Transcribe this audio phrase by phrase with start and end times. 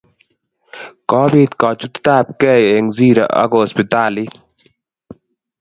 [1.09, 4.33] kobit kachutet ab kei eng zero ak hosiptalit